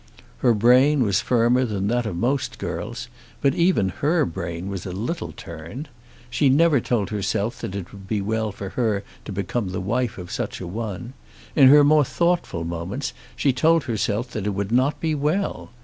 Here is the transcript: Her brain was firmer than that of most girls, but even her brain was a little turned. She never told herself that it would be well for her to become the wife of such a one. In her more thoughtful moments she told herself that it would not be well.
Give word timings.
Her 0.39 0.55
brain 0.55 1.03
was 1.03 1.21
firmer 1.21 1.63
than 1.63 1.87
that 1.89 2.07
of 2.07 2.15
most 2.15 2.57
girls, 2.57 3.07
but 3.39 3.53
even 3.53 3.89
her 3.99 4.25
brain 4.25 4.67
was 4.67 4.87
a 4.87 4.91
little 4.91 5.31
turned. 5.31 5.89
She 6.27 6.49
never 6.49 6.79
told 6.79 7.11
herself 7.11 7.61
that 7.61 7.75
it 7.75 7.91
would 7.91 8.07
be 8.07 8.19
well 8.19 8.51
for 8.51 8.69
her 8.69 9.03
to 9.25 9.31
become 9.31 9.69
the 9.69 9.79
wife 9.79 10.17
of 10.17 10.31
such 10.31 10.59
a 10.59 10.65
one. 10.65 11.13
In 11.55 11.67
her 11.67 11.83
more 11.83 12.03
thoughtful 12.03 12.63
moments 12.63 13.13
she 13.35 13.53
told 13.53 13.83
herself 13.83 14.31
that 14.31 14.47
it 14.47 14.55
would 14.55 14.71
not 14.71 14.99
be 14.99 15.13
well. 15.13 15.69